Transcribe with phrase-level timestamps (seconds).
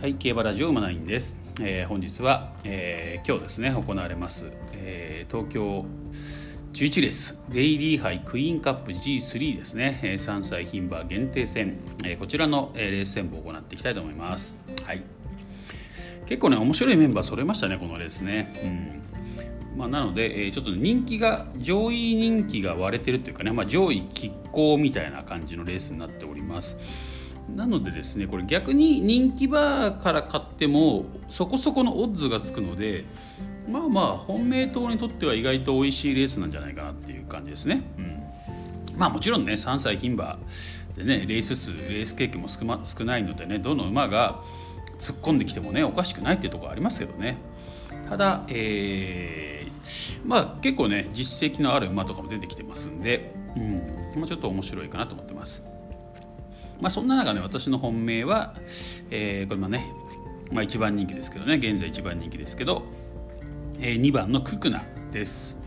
[0.00, 5.84] はい競馬ラジオ馬ナインです、えー、本日は、えー、今日ですね行われます、えー、東京
[6.72, 14.58] 11レースデイリー杯クイーンカップ G3 ですね、えー、3歳牝馬限定戦、えー、こちらの、えー、レース戦を行っていきたいと思います。
[14.86, 15.02] はい。
[16.24, 18.54] 結構ね面白いメンバー揃えましたねこのレースね。
[18.64, 19.78] うん。
[19.78, 26.78] まあ、なので、えー、ちょっと人気が上位人気が割れてるというかね、まあ、上位拮抗みたいな感じのレースになっております。
[27.56, 33.04] なのでですねこれ逆に人気馬から買ってもそこそこのオッズがつくので
[33.68, 37.82] まあまあ本命党にとっては意外と美味しいレースなんじゃないかなっていう感じですね。
[37.98, 38.00] う
[38.96, 40.38] ん、まあもちろんね3歳牝馬
[40.96, 44.40] でねレース数レース経験も少,、ま、少ないのでねどの馬が
[44.98, 47.38] 突っ込んできてもねおかしくないっていうところありますけどね
[48.08, 53.76] ただ、えー、まあ結構ね実績のある馬とかも出てきてますんで、うん
[54.16, 55.69] まあ、ちょっと面白いかなと思ってます。
[56.80, 58.54] まあ、そんな中ね私の本命は、
[59.10, 59.92] えー、これもね、
[60.52, 62.82] まあ、1番人気ですけどね現在1番人気ですけど、
[63.78, 65.58] えー、2番のククナです。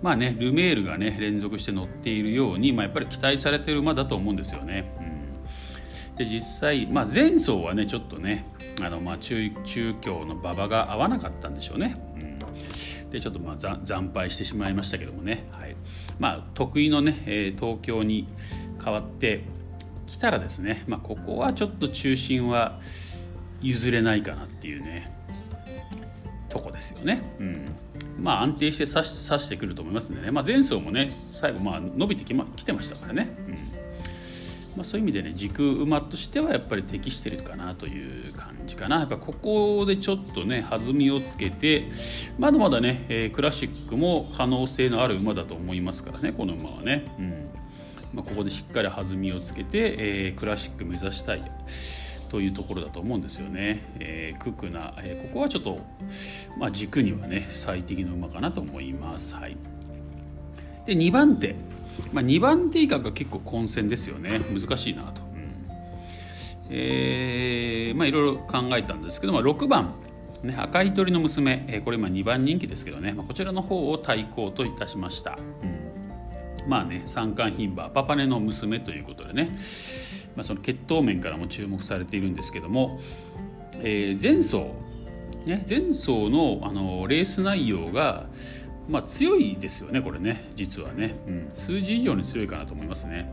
[0.00, 4.94] まあねルメールがね連続して乗っているように、まあ、やっぱり期待されてる馬だと思うんですよね、
[6.18, 8.46] で実際、まあ、前走はねちょっとね
[8.80, 15.76] あの、まあ中、中京の馬場が合わなかったんでしょうね、うん、でちょっとまあ惨敗してしまいましたけどもね、はい。
[16.18, 18.28] まあ、得意のね、えー、東京に
[18.84, 19.44] 変わって
[20.08, 22.80] 来たらですね、まあ、ここはちょっと中心は
[23.60, 25.14] 譲れないかなっていうね
[26.48, 27.22] とこですよね。
[27.38, 27.76] うん。
[28.18, 33.54] まあ、安定して刺し刺してくると思いますんでね、まあ、前走もね最後まあ伸びてき,、ま、来てましたからね、うん。
[33.54, 33.60] ま
[34.80, 39.00] あ、そういう意味でね軸馬としてはやっぱり適してるかなという感じかな。
[39.00, 41.90] やっぱここでちょっとね弾みをつけて
[42.38, 47.14] まだまだね、えー、クラシックも可能性のある馬だと思いますからねこの馬はね。
[47.18, 47.50] うん。
[48.12, 51.42] まあ、ここでしっかり弾みをつけて、えー、クラシック目指したい
[52.28, 53.82] というところだと思うんですよね。
[54.00, 55.80] えー、ククナ、えー、ここはちょっと、
[56.58, 59.34] まあ、軸にはね最適の馬かなと思います。
[59.34, 59.56] はい、
[60.86, 61.54] で2番手、
[62.12, 65.22] まあ、2番手以下が結構混戦ですよね難しいなと。
[65.22, 65.54] うん
[66.70, 69.94] えまあ、いろいろ考えたんですけど、まあ、6番
[70.42, 75.36] ね、赤い鳥の娘、えー、これ今2番人気ですけどね、まあ、こちらの方を対抗といたしました。
[75.62, 75.87] うん
[76.68, 79.58] まあね三冠牝馬パパネの娘ということでね、
[80.36, 83.00] まあ、その血統面からも注目されているんですけども、
[83.80, 84.74] えー、前走、
[85.46, 88.26] ね、前走のあのレース内容が、
[88.88, 93.32] まあ、強いですよねこれね実はね、うん、数字以上に強いかなと思いますね、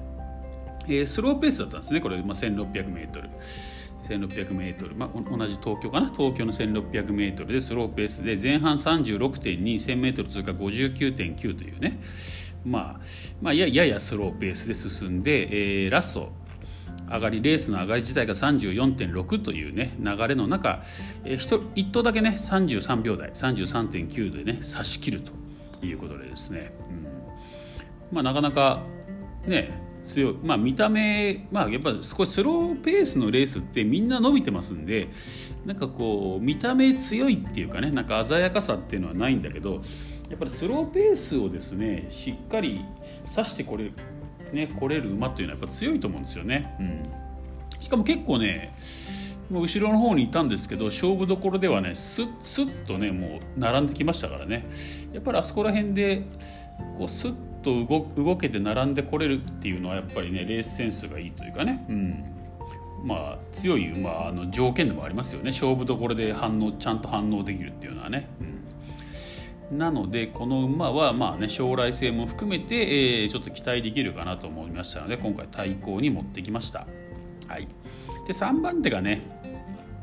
[0.85, 3.29] えー、スローペースだったんですねこれ、まあ、1600m
[4.07, 6.12] 1600m、まあ、同じ東京かな？
[6.12, 12.00] 東京の 1600m でスローペースで前半 36.21000m 通過59.9というね。
[12.66, 13.00] まあ、
[13.42, 16.31] まあ、やややスローペースで進んで、えー、ラスト
[17.09, 20.84] 上がりレースの上がり自体が34.6というね流れの中、
[21.24, 28.82] えー、1, 頭だけね33秒台33.9でね差し切るということでですね、うん、まあなかなか
[29.46, 30.38] ね強い。
[30.44, 35.09] まあ見た目まあやっぱ少しスローペースのレースってみんな伸びてますんで
[35.66, 39.82] なんかこう見た目強いっていうかねなんか鮮やかさっていうのはないんだけど
[40.30, 42.84] やっぱりスローペースをですねしっかり
[43.30, 43.91] 指してこれ,、
[44.52, 46.75] ね、来れる馬っていうのはやっぱ強いと思うんですよね。
[46.80, 47.03] うん、
[47.80, 48.75] しかも結構ね
[49.50, 54.66] もう後ろの方にいたんですけど勝負どころではねスッスッとねもう並んできましたからね。
[55.14, 56.24] やっぱりあそこら辺で
[56.97, 62.24] こうスッと動動けて並んでこれるっていうのはやっぱりねレースセンスがいいというかね、うん、
[63.03, 65.52] まあ強い馬の条件でもありますよね。
[65.52, 68.28] 勝負どころで反応ちゃんと反応できるっていうのはね。
[68.41, 68.55] うん
[69.72, 76.88] なのでこの馬はまあね将来性も含めて、えー、ちょっと期待できるかなと思いましたので今回対抗に持ってきました。
[77.48, 77.68] はい、
[78.28, 79.22] で3番手がね、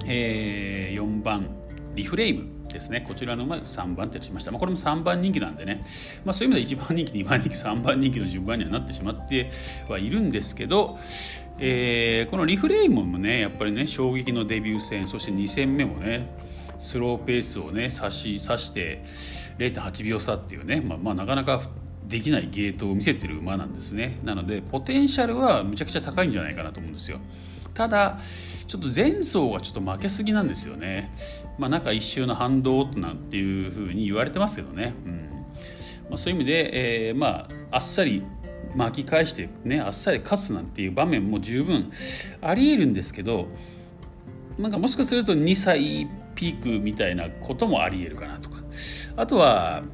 [0.07, 1.49] えー、4番
[1.95, 3.05] リフレイムですね。
[3.07, 5.85] こちらの馬で3番手としました、まあ、これも3番人気なんでね、
[6.25, 9.51] まあ、そういう意味では1番人気2番人気3番人気の順番にはなってしまって
[9.89, 10.99] はいるんですけど、
[11.59, 16.27] えー、このリフレイムもねやっぱりね衝撃のデビュー戦そして2戦目もね
[16.83, 19.03] スローペースをね差し差して
[19.59, 21.63] 0.8秒差っていうね、まあ、まあなかなか
[22.05, 24.19] できないゲートを見せてる馬なんですね。
[24.25, 27.19] なのでポテンシャルはむちゃくちゃ高いんじゃないかなと思うんですよ。
[27.75, 28.19] ただ
[28.67, 31.15] ちょっと前走はちょっと負けすぎなんですよね。
[31.59, 35.29] まあ中一周の反動なんていうふうに言われてますけどね、うん。
[36.11, 38.25] まあ、そういう意味で、えー、まああっさり
[38.75, 41.91] 巻き返してねあっさり勝つなんていう場面も十分
[42.41, 43.49] ありえるんですけど
[44.59, 46.09] なんかもしかすると2歳
[46.43, 48.57] ピークみたいなこともありえるかなとか。
[49.17, 49.85] あとは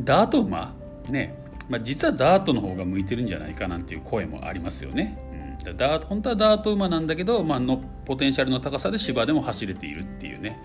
[0.00, 0.74] ダート馬。
[1.08, 1.36] ね、
[1.68, 5.16] まあ、実はダートの方が向いてるんじゃないかなんていう声もありますよね。
[5.64, 10.58] うん、ダート本当はダート馬なんだけど、まあのポテンシャルの高さで芝でも走れているっていうね、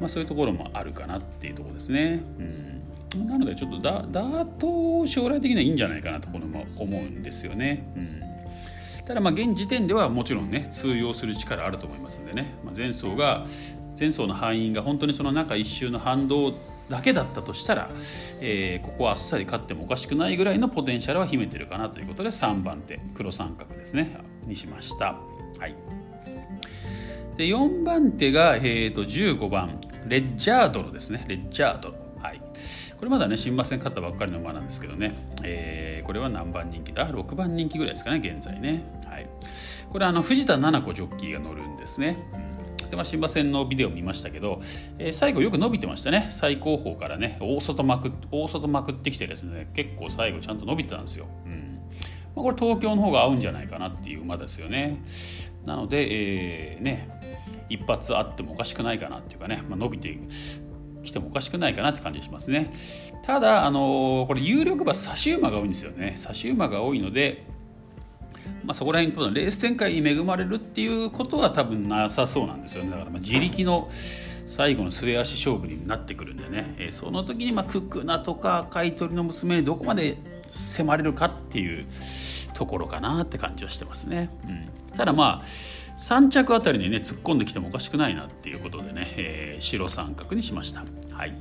[0.00, 2.22] まあ、そういうところもあるかなっていうところですね。
[3.14, 7.92] うん、なのでちょっとダート将来的にはいいんじゃないかなところも思うんですよね。
[7.96, 8.22] うん。
[9.06, 13.46] ただま現時点ではもちろんね通用する力あると思いますんでね、まあ、前走が
[13.98, 16.54] 前走の敗因が本当にその中1周の反動
[16.88, 17.88] だけだったとしたら、
[18.40, 24.18] えー、ここはあっさり勝ってもおかしくないぐらいのポテンシャルは秘めてるかなということで3番手黒三角ですね。
[24.46, 25.16] にしました。
[25.58, 25.74] はい。
[27.36, 31.24] で4番手が、えーと、15番レッジャードロですね。
[31.26, 32.40] レッジャードロ、はい、
[32.96, 39.26] これまだね新馬戦勝ったばっかりの馬なんですけどね、えー、これは何番人気だ？6番人気ぐらいですかね現在ね、はい、
[39.90, 42.18] これはあの藤田七子ジョッキーが乗るんですね、
[42.94, 44.62] で、まあ、新馬戦のビデオ見ましたけど、
[44.98, 46.28] えー、最後よく伸びてましたね。
[46.30, 47.36] 最高峰からね。
[47.40, 51.80] 大外まく大外まくってきてですね結構最後ちゃんと伸びてたんですよ、うん。
[52.36, 55.02] まあ、これ東京の方が合うんじゃないかなっていう馬ですよね。
[55.66, 56.06] なので、
[56.74, 57.08] えー、ね
[57.68, 60.16] 一発あってもおかしくないかなっていうかね、まあ、伸びて
[61.02, 62.72] きてもおかしくないかなって感じしますね。
[63.24, 66.12] ただあのー、これ有力馬差し馬が多いんですよね。
[66.14, 67.44] 差し馬が多いので
[68.64, 72.90] まあ、そこら辺レース展開に恵まれるっていうことは多分なさそうなんですよね。
[72.90, 73.90] だからまあ自力の
[74.46, 80.18] 最後のすれ足勝負になってくるんでね、えー、その時にまあクックナとか赤い鳥の娘にどこまで
[80.50, 81.86] 迫れるかっていう
[82.52, 85.44] ところかなって感じはしてますね、うん、ただまあ
[85.98, 90.84] 3着あたりにね突っ込んできてもおかしくないなっていうことでね、えー、白三角にしました。
[91.12, 91.34] はい。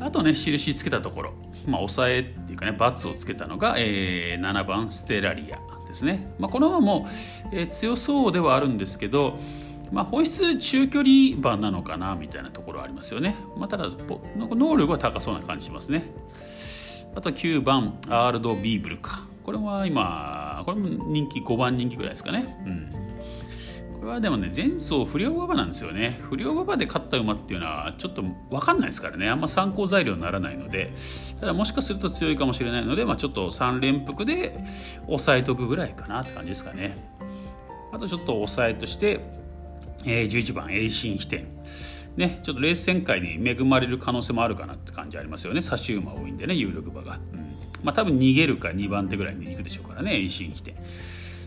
[0.00, 1.34] あとね印つけたところ。
[1.66, 7.06] まあ、抑えっていうかね×をつけたのが、えー、7番ステラリアですね、まあ、この馬も、
[7.52, 9.38] えー、強そうではあるんですけど、
[9.92, 16.04] まあ、保湿中距離馬なのかなみたいなところはありますよね、まあ、ただ能力は高そうな感じしますね。
[17.16, 19.26] あと9番アールド・ビーブルか。
[19.42, 22.56] これは今これも人気5番人気ぐらいですかね。
[22.64, 22.99] うん。
[24.00, 26.18] これはでもね前走不良馬場なんですよね。
[26.22, 29.28] 不良馬場で勝った馬っていうのはちょっと分かんないですからね。
[29.28, 30.94] あんま参考材料にならないので。
[31.38, 34.58] ただもしかすると強いかもしれないので、まあ、ちょっと3連複で
[35.04, 36.96] 抑えとくぐらいかなって感じですかね。
[37.92, 39.20] あとちょっと抑えとして、
[40.06, 41.46] えー、11番栄心飛天。
[42.16, 45.60] ね、ちょっとレース展開に恵まれる可能性もあるかなって感じありますよね。
[45.60, 47.54] 差し馬多いんでね有力馬が、うん。
[47.82, 50.74] まあ、多分逃げるか2番手ぐらいに行くでしょうからね栄心飛天。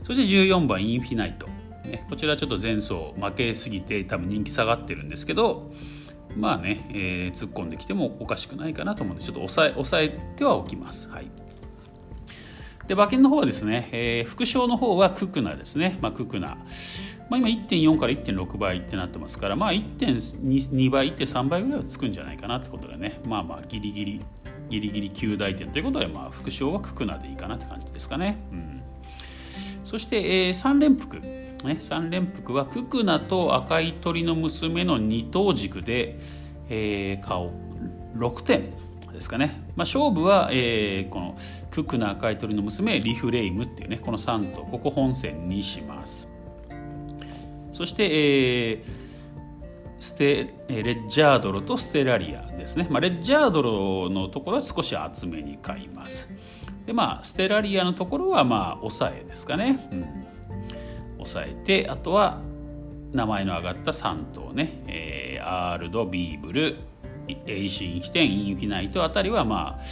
[0.04, 1.48] そして14番インフィナイト。
[1.86, 5.72] ね、こちらちょっと前走負けすぎて多分人気下がってるんですけど
[6.36, 11.10] まあね、えー、突っ込んできてもおかしくないかなと思うんでちょっと抑え抑えてはおきます。
[11.10, 11.28] はい。
[12.88, 16.58] で馬券の方はですね、えー、副賞の方はククナですね、まあ、ククナ、
[17.30, 23.22] まあ、今1.4から1.6倍ってなってますから、まあ、1.2倍1.3倍ぐらいはつくんじゃないかなってことでね。
[23.26, 24.22] まあまあギリギリ
[24.70, 28.82] ギリギリ9大点ということで、まあ、副賞はククナでいいかなって感じですかね、うん、
[29.84, 31.43] そして、えー、3連複。
[31.68, 36.20] ね、3連複はククナと赤い鳥の娘の二等軸で、
[36.70, 37.52] えー、顔
[38.16, 38.74] 6点
[39.14, 41.38] ですかね、まあ、勝負は、えー、この
[41.72, 46.30] ククナ赤い鳥の娘リフレイムっていうねこの3頭ここ本線にします。
[47.72, 48.04] そして、
[48.72, 48.84] えー、
[50.00, 56.32] ステレッジャードロとステラリアですね、まあ、レッジャードロのところは少し厚めに買います。
[56.86, 60.26] でまあステラリアのところはまあ抑えですかね、うん。
[61.26, 62.42] 抑えてあとは
[63.12, 66.78] 名前の挙がった3頭ね、えー、アールドヴィーヴル
[67.48, 69.84] エイシンヒテンインフィナイトあたりはまあ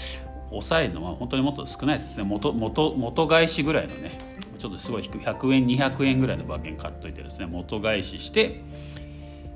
[0.51, 2.23] 抑えるのは本当にもっと少ないですね。
[2.25, 4.19] 元元元返しぐらいのね。
[4.59, 5.19] ちょっとすごい低い。
[5.19, 7.47] 100円200円ぐらいの馬券買っといてですね。
[7.47, 8.61] 元返しして、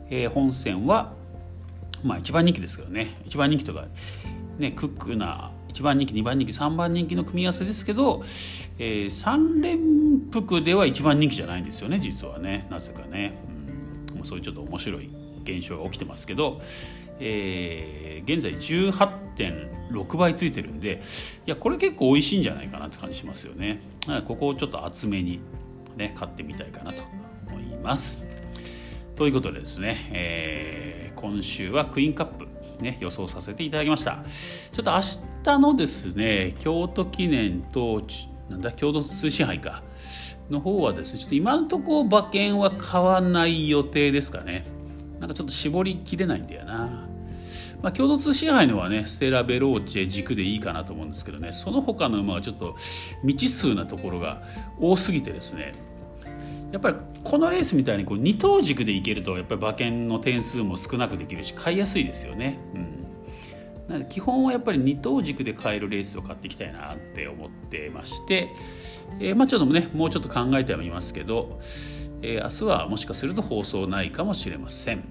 [0.09, 1.13] えー、本戦は
[2.03, 3.21] まあ一番人気ですけどね。
[3.25, 3.85] 一番人気とか
[4.57, 8.24] ねクックな1番人気2番人気3番人気の組み合わせですけど、
[8.79, 12.65] えー、3連複では1番人気じゃないんですよね実はね。
[12.72, 13.38] なぜかね、
[14.15, 15.10] うん、そういうちょっと面白い
[15.44, 16.62] 現象が起きてますけど、
[17.20, 21.03] えー、現在18.6倍ついてるんで
[21.46, 23.82] いやこれ結構美味しいんじゃないかなって感じしますよね。
[24.25, 25.41] ここをちょっと厚めに
[25.98, 27.03] ね買ってみたいかなと
[27.50, 28.17] 思います。
[29.17, 32.48] ということでですね、えー、今週はクイーンカップ
[32.82, 34.24] ね、予想させていただきました。
[34.74, 35.00] ちょっと明
[35.45, 38.01] 日のですね京都記念と
[38.49, 39.83] なんだ京都通信杯か。
[40.49, 44.65] の方はですねちょっと今のところ馬券は買わない予定ですかね。
[45.19, 47.07] なんかちょっと絞りきれないんだよな。
[47.81, 51.51] まあ、共同通信杯のはねステラ・ベローチェ軸でいいかなと思うんですけどね。
[51.51, 52.75] その他の馬はちょっと
[53.21, 54.43] 未知数なところが
[54.79, 55.73] 多すぎてですね。
[56.71, 62.59] やっぱりこのレースみたいにこう二等軸でいけるとやっぱり馬券の点数も少なくできるし買いやすいですよね。
[62.73, 63.04] うん。
[63.87, 68.49] なので基本はやっぱり二等軸で買えるレースを買っていきたいなって思ってまして、
[69.19, 71.59] えー、まあちょっとねもうちょっと考えてはみますけど、
[72.21, 75.03] えー、明日はもしかすると放送ないかもしれません。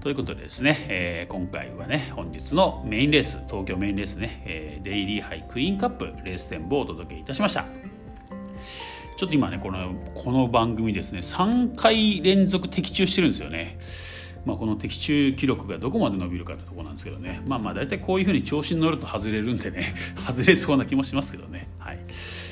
[0.00, 7.64] ということでですね、えー、今回はね本日のメインレース東京メインレースね、えー、デイリーハイクイーンカップレース展望をお届けいたしました
[9.16, 13.78] ちょっと今ねこのこの番組ですね3回連続的中してるんですよね
[14.44, 17.42] まあ、この的中記録がどこまで伸びるかってとこなんですけどね。
[17.46, 19.94] まあまあ大体こういうふうに調子に乗ると外れるんでね。
[20.26, 21.68] 外れそうな気もしますけどね。
[21.78, 21.98] はい、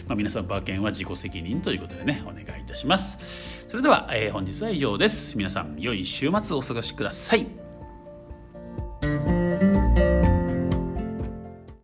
[0.06, 3.64] まあ、皆さん馬券は自己責任ということでねお願いいたします。
[3.68, 5.36] それでは、えー、本日は以上です。
[5.36, 7.71] 皆さん良い週末お過ごしください。